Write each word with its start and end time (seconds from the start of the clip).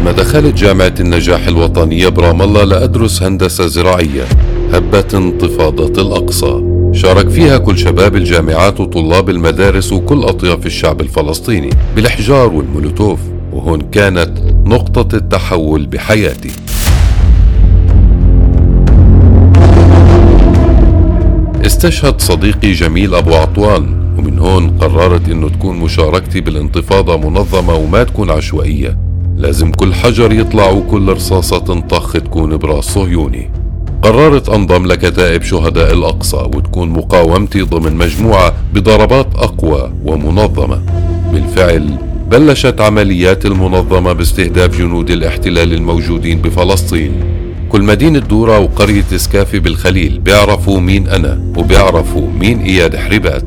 بعد 0.00 0.06
ما 0.08 0.22
دخلت 0.22 0.54
جامعة 0.54 0.94
النجاح 1.00 1.46
الوطنية 1.46 2.08
برام 2.08 2.42
الله 2.42 2.64
لأدرس 2.64 3.22
هندسة 3.22 3.66
زراعية 3.66 4.24
هبت 4.72 5.14
انتفاضة 5.14 6.02
الأقصى. 6.02 6.62
شارك 6.92 7.28
فيها 7.28 7.58
كل 7.58 7.78
شباب 7.78 8.16
الجامعات 8.16 8.80
وطلاب 8.80 9.30
المدارس 9.30 9.92
وكل 9.92 10.22
أطياف 10.22 10.66
الشعب 10.66 11.00
الفلسطيني 11.00 11.70
بالإحجار 11.96 12.52
والمولوتوف. 12.52 13.18
وهون 13.52 13.80
كانت 13.80 14.30
نقطة 14.66 15.16
التحول 15.16 15.86
بحياتي. 15.86 16.50
استشهد 21.66 22.20
صديقي 22.20 22.72
جميل 22.72 23.14
أبو 23.14 23.34
عطوان 23.34 24.14
ومن 24.18 24.38
هون 24.38 24.70
قررت 24.70 25.28
إنه 25.28 25.48
تكون 25.48 25.76
مشاركتي 25.76 26.40
بالانتفاضة 26.40 27.16
منظمة 27.16 27.74
وما 27.74 28.04
تكون 28.04 28.30
عشوائية. 28.30 29.09
لازم 29.40 29.72
كل 29.72 29.94
حجر 29.94 30.32
يطلع 30.32 30.70
وكل 30.70 31.08
رصاصة 31.08 31.58
تنطخ 31.58 32.12
تكون 32.12 32.56
براس 32.56 32.84
صهيوني 32.84 33.50
قررت 34.02 34.48
أنضم 34.48 34.86
لكتائب 34.86 35.42
شهداء 35.42 35.92
الأقصى 35.92 36.36
وتكون 36.36 36.88
مقاومتي 36.88 37.62
ضمن 37.62 37.96
مجموعة 37.96 38.54
بضربات 38.74 39.26
أقوى 39.34 39.92
ومنظمة. 40.04 40.82
بالفعل 41.32 41.90
بلشت 42.30 42.80
عمليات 42.80 43.46
المنظمة 43.46 44.12
باستهداف 44.12 44.78
جنود 44.78 45.10
الاحتلال 45.10 45.72
الموجودين 45.72 46.42
بفلسطين. 46.42 47.12
كل 47.68 47.82
مدينة 47.82 48.18
دورة 48.18 48.58
وقرية 48.58 49.04
سكافي 49.16 49.58
بالخليل 49.58 50.18
بيعرفوا 50.18 50.80
مين 50.80 51.08
أنا 51.08 51.52
وبيعرفوا 51.56 52.28
مين 52.40 52.60
إياد 52.60 52.96
حربات 52.96 53.44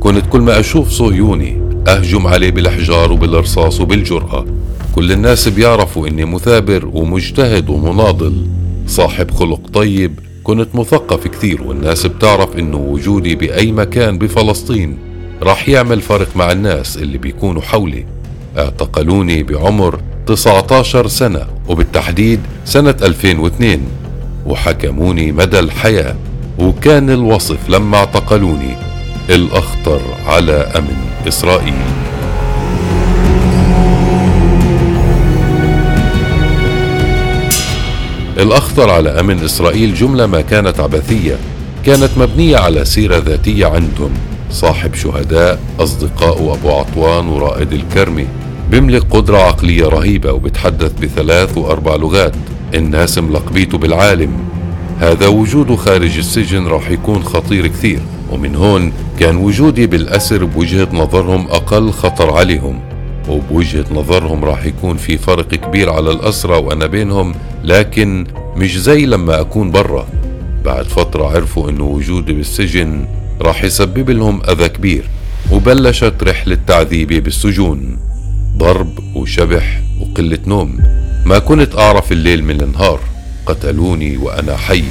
كنت 0.00 0.26
كل 0.30 0.40
ما 0.40 0.60
أشوف 0.60 0.90
صهيوني 0.90 1.62
أهجم 1.88 2.26
عليه 2.26 2.50
بالإحجار 2.50 3.12
وبالرصاص 3.12 3.80
وبالجرأة. 3.80 4.44
كل 4.94 5.12
الناس 5.12 5.48
بيعرفوا 5.48 6.08
إني 6.08 6.24
مثابر 6.24 6.86
ومجتهد 6.92 7.70
ومناضل. 7.70 8.46
صاحب 8.86 9.30
خلق 9.30 9.60
طيب 9.72 10.20
كنت 10.42 10.74
مثقف 10.74 11.28
كثير 11.28 11.62
والناس 11.62 12.06
بتعرف 12.06 12.56
إنه 12.56 12.76
وجودي 12.76 13.34
بأي 13.34 13.72
مكان 13.72 14.18
بفلسطين. 14.18 14.98
راح 15.42 15.68
يعمل 15.68 16.00
فرق 16.00 16.36
مع 16.36 16.52
الناس 16.52 16.96
اللي 16.96 17.18
بيكونوا 17.18 17.62
حولي. 17.62 18.04
اعتقلوني 18.58 19.42
بعمر 19.42 20.00
19 20.26 21.08
سنة 21.08 21.46
وبالتحديد 21.68 22.40
سنة 22.64 22.94
2002 23.02 23.80
وحكموني 24.46 25.32
مدى 25.32 25.58
الحياة 25.58 26.16
وكان 26.58 27.10
الوصف 27.10 27.68
لما 27.68 27.96
اعتقلوني. 27.96 28.76
الأخطر 29.30 30.00
على 30.26 30.52
أمن 30.52 30.96
إسرائيل. 31.28 31.91
الأخطر 38.42 38.90
على 38.90 39.20
أمن 39.20 39.44
إسرائيل 39.44 39.94
جملة 39.94 40.26
ما 40.26 40.40
كانت 40.40 40.80
عبثية 40.80 41.36
كانت 41.86 42.10
مبنية 42.16 42.56
على 42.56 42.84
سيرة 42.84 43.18
ذاتية 43.18 43.66
عندهم 43.66 44.10
صاحب 44.50 44.94
شهداء 44.94 45.60
أصدقاء 45.80 46.54
أبو 46.54 46.70
عطوان 46.70 47.28
ورائد 47.28 47.72
الكرمي 47.72 48.26
بيملك 48.70 49.02
قدرة 49.10 49.38
عقلية 49.38 49.86
رهيبة 49.86 50.32
وبتحدث 50.32 50.92
بثلاث 51.02 51.58
وأربع 51.58 51.96
لغات. 51.96 52.34
الناس 52.74 53.18
ملقبيته 53.18 53.78
بالعالم. 53.78 54.30
هذا 54.98 55.26
وجوده 55.26 55.76
خارج 55.76 56.18
السجن 56.18 56.66
راح 56.66 56.90
يكون 56.90 57.22
خطير 57.22 57.66
كثير 57.66 58.00
ومن 58.30 58.56
هون 58.56 58.92
كان 59.20 59.36
وجودي 59.36 59.86
بالأسر 59.86 60.44
بوجهة 60.44 60.88
نظرهم 60.92 61.46
أقل 61.46 61.90
خطر 61.90 62.30
عليهم. 62.36 62.80
وبوجهة 63.28 63.84
نظرهم 63.94 64.44
راح 64.44 64.64
يكون 64.64 64.96
في 64.96 65.18
فرق 65.18 65.48
كبير 65.48 65.90
على 65.90 66.10
الأسرة 66.10 66.58
وأنا 66.58 66.86
بينهم 66.86 67.34
لكن 67.64 68.26
مش 68.56 68.78
زي 68.78 69.06
لما 69.06 69.40
أكون 69.40 69.70
برا. 69.70 70.06
بعد 70.64 70.84
فترة 70.84 71.24
عرفوا 71.24 71.70
إنه 71.70 71.84
وجودي 71.84 72.32
بالسجن 72.32 73.06
راح 73.40 73.64
يسبب 73.64 74.10
لهم 74.10 74.42
أذى 74.50 74.68
كبير 74.68 75.04
وبلشت 75.52 76.14
رحلة 76.22 76.58
تعذيبي 76.66 77.20
بالسجون. 77.20 77.98
ضرب 78.56 79.16
وشبح 79.16 79.80
وقلة 80.00 80.38
نوم. 80.46 80.78
ما 81.26 81.38
كنت 81.38 81.78
أعرف 81.78 82.12
الليل 82.12 82.44
من 82.44 82.60
النهار. 82.60 83.00
قتلوني 83.46 84.16
وأنا 84.16 84.56
حي. 84.56 84.84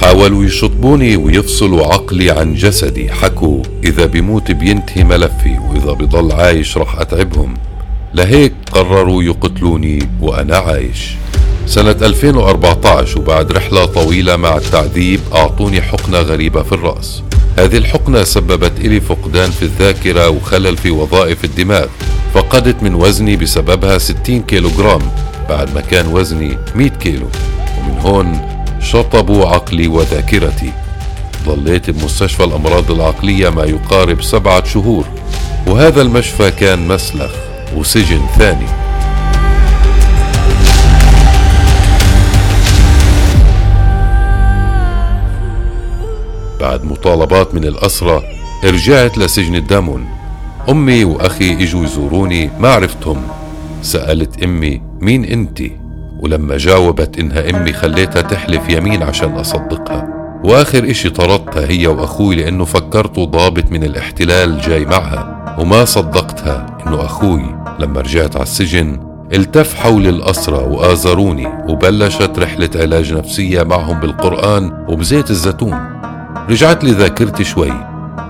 حاولوا 0.00 0.44
يشطبوني 0.44 1.16
ويفصلوا 1.16 1.86
عقلي 1.86 2.30
عن 2.30 2.54
جسدي. 2.54 3.12
حكوا 3.12 3.62
إذا 3.84 4.06
بموت 4.06 4.50
بينتهي 4.50 5.04
ملفي 5.04 5.58
وإذا 5.58 5.92
بضل 5.92 6.32
عايش 6.32 6.78
رح 6.78 7.00
أتعبهم. 7.00 7.54
لهيك 8.14 8.52
قرروا 8.72 9.22
يقتلوني 9.22 9.98
وأنا 10.20 10.56
عايش. 10.56 11.16
سنة 11.66 11.96
2014 12.02 13.18
وبعد 13.18 13.52
رحلة 13.52 13.84
طويلة 13.84 14.36
مع 14.36 14.56
التعذيب 14.56 15.20
أعطوني 15.34 15.82
حقنة 15.82 16.18
غريبة 16.18 16.62
في 16.62 16.72
الرأس. 16.72 17.22
هذه 17.58 17.76
الحقنة 17.76 18.24
سببت 18.24 18.72
إلي 18.78 19.00
فقدان 19.00 19.50
في 19.50 19.62
الذاكرة 19.62 20.28
وخلل 20.28 20.76
في 20.76 20.90
وظائف 20.90 21.44
الدماغ. 21.44 21.86
فقدت 22.34 22.82
من 22.82 22.94
وزني 22.94 23.36
بسببها 23.36 23.98
60 23.98 24.42
كيلوغرام 24.42 25.00
بعد 25.48 25.74
ما 25.74 25.80
كان 25.80 26.06
وزني 26.06 26.58
100 26.74 26.88
كيلو. 26.88 27.26
ومن 27.78 27.98
هون 28.00 28.40
شطبوا 28.80 29.46
عقلي 29.46 29.88
وذاكرتي. 29.88 30.72
ظليت 31.44 31.90
بمستشفى 31.90 32.44
الأمراض 32.44 32.90
العقلية 32.90 33.48
ما 33.48 33.64
يقارب 33.64 34.22
سبعة 34.22 34.64
شهور. 34.64 35.04
وهذا 35.66 36.02
المشفى 36.02 36.50
كان 36.50 36.88
مسلخ 36.88 37.30
وسجن 37.76 38.20
ثاني. 38.38 38.83
بعد 46.64 46.84
مطالبات 46.84 47.54
من 47.54 47.64
الأسرة 47.64 48.22
رجعت 48.64 49.18
لسجن 49.18 49.54
الدامون 49.54 50.06
أمي 50.68 51.04
وأخي 51.04 51.52
إجوا 51.52 51.84
يزوروني 51.84 52.50
ما 52.60 52.68
عرفتهم. 52.68 53.22
سألت 53.82 54.42
أمي 54.42 54.80
مين 55.00 55.24
أنتِ؟ 55.24 55.62
ولما 56.20 56.56
جاوبت 56.56 57.18
إنها 57.18 57.50
أمي 57.50 57.72
خليتها 57.72 58.22
تحلف 58.22 58.68
يمين 58.68 59.02
عشان 59.02 59.32
أصدقها. 59.32 60.08
وآخر 60.44 60.90
إشي 60.90 61.10
طردتها 61.10 61.70
هي 61.70 61.86
وأخوي 61.86 62.36
لأنه 62.36 62.64
فكرته 62.64 63.24
ضابط 63.24 63.70
من 63.70 63.84
الاحتلال 63.84 64.60
جاي 64.60 64.84
معها. 64.84 65.56
وما 65.58 65.84
صدقتها 65.84 66.78
إنه 66.86 67.04
أخوي. 67.04 67.56
لما 67.78 68.00
رجعت 68.00 68.36
على 68.36 68.42
السجن 68.42 69.00
التف 69.32 69.74
حول 69.74 70.06
الأسرة 70.06 70.68
وآزروني 70.68 71.46
وبلشت 71.68 72.38
رحلة 72.38 72.70
علاج 72.74 73.12
نفسية 73.12 73.62
معهم 73.62 74.00
بالقرآن 74.00 74.84
وبزيت 74.88 75.30
الزيتون. 75.30 75.93
رجعت 76.50 76.84
لي 76.84 76.90
ذاكرتي 76.90 77.44
شوي 77.44 77.72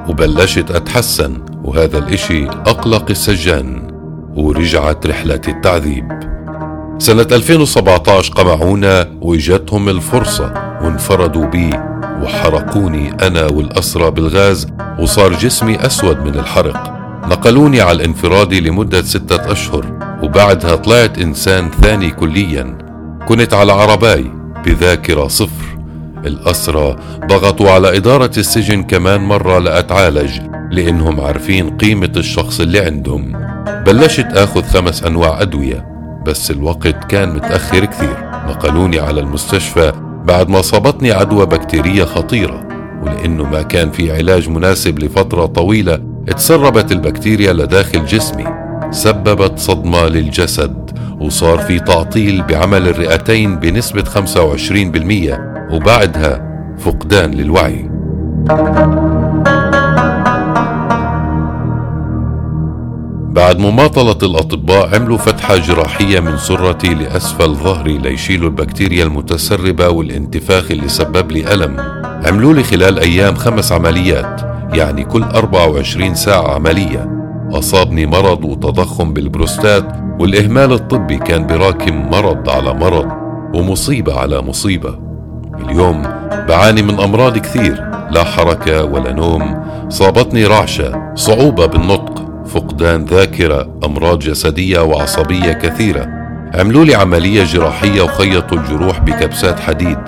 وبلشت 0.09 0.71
أتحسن 0.71 1.43
وهذا 1.65 1.99
الإشي 1.99 2.47
أقلق 2.47 3.11
السجان 3.11 3.89
ورجعت 4.37 5.07
رحلة 5.07 5.41
التعذيب. 5.49 6.09
سنة 6.99 7.27
2017 7.33 8.33
قمعونا 8.33 9.09
وإجتهم 9.21 9.89
الفرصة 9.89 10.53
وانفردوا 10.83 11.47
بي 11.47 11.71
وحرقوني 12.23 13.13
أنا 13.27 13.47
والأسرى 13.47 14.11
بالغاز 14.11 14.67
وصار 14.99 15.33
جسمي 15.33 15.87
أسود 15.87 16.19
من 16.27 16.35
الحرق. 16.35 16.95
نقلوني 17.29 17.81
على 17.81 17.97
الانفراد 17.97 18.55
لمدة 18.55 19.03
ستة 19.03 19.53
أشهر 19.53 19.99
وبعدها 20.23 20.75
طلعت 20.75 21.19
إنسان 21.19 21.71
ثاني 21.71 22.11
كليا. 22.11 22.79
كنت 23.29 23.55
على 23.55 23.73
عرباي 23.73 24.31
بذاكرة 24.65 25.29
صفر. 25.29 25.74
الأسرى 26.27 26.97
ضغطوا 27.27 27.71
على 27.71 27.97
إدارة 27.97 28.31
السجن 28.37 28.83
كمان 28.83 29.21
مرة 29.21 29.59
لأتعالج 29.59 30.31
لأنهم 30.71 31.21
عارفين 31.21 31.77
قيمة 31.77 32.13
الشخص 32.16 32.60
اللي 32.60 32.81
عندهم. 32.81 33.33
بلشت 33.87 34.27
آخذ 34.27 34.63
خمس 34.63 35.04
أنواع 35.04 35.43
أدوية 35.43 35.87
بس 36.27 36.51
الوقت 36.51 37.04
كان 37.04 37.28
متأخر 37.28 37.84
كثير. 37.84 38.16
نقلوني 38.48 38.98
على 39.01 39.21
المستشفى 39.21 39.93
بعد 40.25 40.48
ما 40.48 40.63
صابتني 40.63 41.13
عدوى 41.13 41.47
بكتيرية 41.47 42.04
خطيرة 42.04 42.69
ولأنه 43.03 43.45
ما 43.45 43.63
كان 43.63 43.91
في 43.91 44.13
علاج 44.16 44.48
مناسب 44.48 44.98
لفترة 44.98 45.47
طويلة 45.47 45.98
تسربت 46.37 46.93
البكتيريا 46.93 47.53
لداخل 47.53 48.07
جسمي. 48.07 48.45
سببت 48.91 49.59
صدمة 49.59 50.07
للجسد 50.07 50.91
وصار 51.21 51.59
في 51.59 51.81
تعطيل 51.81 52.43
بعمل 52.43 52.89
الرئتين 52.89 53.57
بنسبة 53.59 54.04
25% 54.04 55.53
وبعدها 55.74 56.41
فقدان 56.78 57.30
للوعي. 57.30 57.91
بعد 63.34 63.59
مماطلة 63.59 64.18
الأطباء 64.22 64.94
عملوا 64.94 65.18
فتحة 65.18 65.56
جراحية 65.56 66.21
من 66.21 66.36
سرتي 66.36 66.94
لأسفل 66.94 67.54
ظهري 67.54 67.98
ليشيلوا 67.98 68.48
البكتيريا 68.48 69.04
المتسربة 69.04 69.88
والانتفاخ 69.88 70.71
اللي 70.71 70.88
سبب 70.88 71.32
لي 71.32 71.54
ألم. 71.54 71.76
عملوا 72.26 72.54
لي 72.54 72.62
خلال 72.62 72.98
أيام 72.98 73.34
خمس 73.34 73.72
عمليات 73.72 74.41
يعني 74.72 75.04
كل 75.04 75.22
24 75.22 76.15
ساعة 76.15 76.54
عملية. 76.54 77.10
أصابني 77.53 78.06
مرض 78.06 78.44
وتضخم 78.44 79.12
بالبروستات 79.12 79.92
والإهمال 80.21 80.72
الطبي 80.72 81.16
كان 81.16 81.47
براكم 81.47 82.10
مرض 82.10 82.50
على 82.50 82.74
مرض 82.74 83.09
ومصيبة 83.54 84.18
على 84.18 84.42
مصيبة. 84.42 85.03
اليوم 85.60 86.03
بعاني 86.48 86.83
من 86.83 87.01
أمراض 87.01 87.39
كثير 87.39 87.84
لا 88.10 88.24
حركة 88.24 88.84
ولا 88.84 89.12
نوم 89.12 89.65
صابتني 89.89 90.47
رعشة 90.47 91.15
صعوبة 91.15 91.66
بالنطق 91.66 92.24
فقدان 92.47 93.04
ذاكرة 93.04 93.78
أمراض 93.84 94.18
جسدية 94.18 94.80
وعصبية 94.80 95.53
كثيرة. 95.53 96.09
عملوا 96.54 96.84
لي 96.84 96.95
عملية 96.95 97.45
جراحية 97.45 98.03
وخيطوا 98.03 98.59
الجروح 98.59 99.01
بكبسات 99.01 99.60
حديد. 99.60 99.98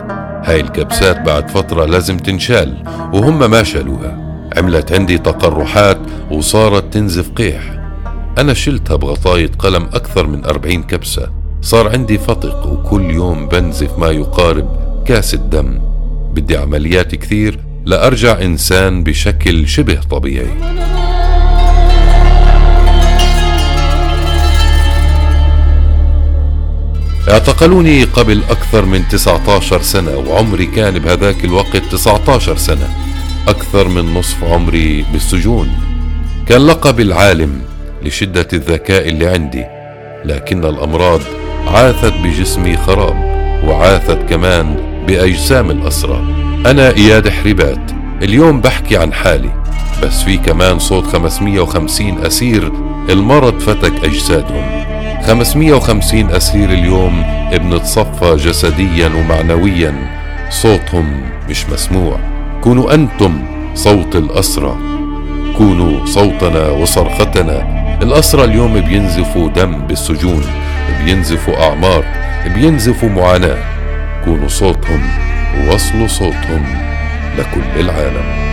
هاي 0.44 0.60
الكبسات 0.60 1.20
بعد 1.20 1.50
فترة 1.50 1.84
لازم 1.84 2.16
تنشال 2.16 2.82
وهم 3.12 3.50
ما 3.50 3.62
شالوها. 3.62 4.18
عملت 4.56 4.92
عندي 4.92 5.18
تقرحات 5.18 5.98
وصارت 6.30 6.94
تنزف 6.94 7.30
قيح. 7.30 7.62
أنا 8.38 8.54
شلتها 8.54 8.96
بغطاية 8.96 9.50
قلم 9.58 9.82
أكثر 9.94 10.26
من 10.26 10.44
أربعين 10.44 10.82
كبسة. 10.82 11.28
صار 11.60 11.88
عندي 11.88 12.18
فتق 12.18 12.66
وكل 12.66 13.10
يوم 13.10 13.48
بنزف 13.48 13.98
ما 13.98 14.10
يقارب 14.10 14.85
كاسة 15.08 15.38
دم 15.38 15.78
بدي 16.34 16.56
عمليات 16.56 17.14
كثير 17.14 17.58
لأرجع 17.84 18.42
إنسان 18.42 19.04
بشكل 19.04 19.68
شبه 19.68 20.00
طبيعي. 20.10 20.46
اعتقلوني 27.30 28.04
قبل 28.04 28.42
أكثر 28.50 28.84
من 28.84 29.08
19 29.08 29.82
سنة 29.82 30.16
وعمري 30.16 30.66
كان 30.66 30.98
بهذاك 30.98 31.44
الوقت 31.44 31.76
19 31.76 32.56
سنة. 32.56 32.88
أكثر 33.48 33.88
من 33.88 34.14
نصف 34.14 34.44
عمري 34.44 35.04
بالسجون. 35.12 35.68
كان 36.48 36.66
لقب 36.66 37.00
العالم 37.00 37.62
لشدة 38.02 38.48
الذكاء 38.52 39.08
اللي 39.08 39.26
عندي 39.26 39.64
لكن 40.24 40.64
الأمراض 40.64 41.20
عاثت 41.66 42.12
بجسمي 42.12 42.76
خراب 42.76 43.16
وعاثت 43.64 44.18
كمان 44.28 44.95
بأجسام 45.06 45.70
الأسرى. 45.70 46.20
أنا 46.66 46.96
إياد 46.96 47.28
حربات 47.28 47.90
اليوم 48.22 48.60
بحكي 48.60 48.96
عن 48.96 49.12
حالي. 49.12 49.50
بس 50.02 50.22
في 50.22 50.36
كمان 50.36 50.78
صوت 50.78 51.06
550 51.06 52.24
أسير. 52.26 52.72
المرض 53.10 53.60
فتك 53.60 54.04
أجسادهم. 54.04 54.64
550 55.26 56.30
أسير 56.30 56.70
اليوم 56.70 57.24
بنتصفى 57.52 58.36
جسديا 58.36 59.08
ومعنويا. 59.08 59.94
صوتهم 60.50 61.20
مش 61.48 61.66
مسموع. 61.66 62.18
كونوا 62.60 62.94
أنتم 62.94 63.42
صوت 63.74 64.16
الأسرى. 64.16 64.76
كونوا 65.58 66.06
صوتنا 66.06 66.68
وصرختنا. 66.68 67.76
الأسرى 68.02 68.44
اليوم 68.44 68.80
بينزفوا 68.80 69.48
دم 69.48 69.78
بالسجون 69.78 70.44
بينزفوا 71.04 71.64
أعمار 71.68 72.04
بينزفوا 72.54 73.08
معاناة. 73.08 73.75
كونوا 74.26 74.48
صوتهم 74.48 75.02
ووصلوا 75.58 76.06
صوتهم 76.06 76.64
لكل 77.38 77.80
العالم. 77.80 78.45